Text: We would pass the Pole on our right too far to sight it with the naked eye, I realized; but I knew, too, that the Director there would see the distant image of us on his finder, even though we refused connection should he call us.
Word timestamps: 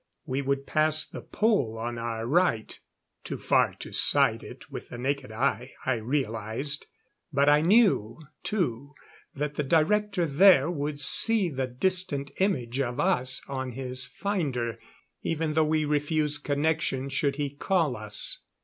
We 0.25 0.41
would 0.41 0.65
pass 0.65 1.07
the 1.07 1.21
Pole 1.21 1.77
on 1.77 1.99
our 1.99 2.25
right 2.25 2.75
too 3.23 3.37
far 3.37 3.75
to 3.75 3.93
sight 3.93 4.41
it 4.41 4.71
with 4.71 4.89
the 4.89 4.97
naked 4.97 5.31
eye, 5.31 5.73
I 5.85 5.97
realized; 5.97 6.87
but 7.31 7.47
I 7.47 7.61
knew, 7.61 8.19
too, 8.41 8.95
that 9.35 9.53
the 9.53 9.63
Director 9.63 10.25
there 10.25 10.71
would 10.71 10.99
see 10.99 11.49
the 11.49 11.67
distant 11.67 12.31
image 12.39 12.79
of 12.79 12.99
us 12.99 13.43
on 13.47 13.73
his 13.73 14.07
finder, 14.07 14.79
even 15.21 15.53
though 15.53 15.65
we 15.65 15.85
refused 15.85 16.43
connection 16.43 17.07
should 17.07 17.35
he 17.35 17.51
call 17.51 17.95
us. 17.95 18.39